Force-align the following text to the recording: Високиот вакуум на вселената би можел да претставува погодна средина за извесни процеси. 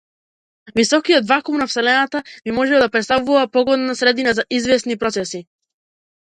Високиот 0.79 1.27
вакуум 1.31 1.59
на 1.63 1.67
вселената 1.67 2.23
би 2.43 2.51
можел 2.57 2.79
да 2.85 2.89
претставува 2.97 3.47
погодна 3.59 3.95
средина 4.03 4.33
за 4.41 4.49
извесни 4.59 4.97
процеси. 5.05 5.45